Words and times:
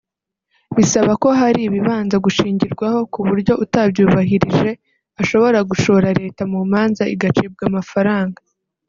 bisaba 0.77 1.11
ko 1.23 1.27
hari 1.39 1.59
ibibanza 1.63 2.15
gushingirwaho 2.25 2.99
kuburyo 3.13 3.53
utabyubahirije 3.63 4.69
ashobora 5.21 5.57
gushora 5.69 6.07
Leta 6.19 6.41
mu 6.51 6.59
manza 6.71 7.03
igacibwa 7.15 7.65
amafaranga 7.71 8.39